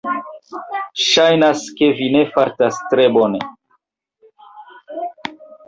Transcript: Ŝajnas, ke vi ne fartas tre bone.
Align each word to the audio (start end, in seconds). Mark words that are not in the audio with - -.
Ŝajnas, 1.07 1.61
ke 1.81 1.91
vi 1.99 2.09
ne 2.17 2.23
fartas 2.33 2.81
tre 2.95 3.07
bone. 3.21 3.45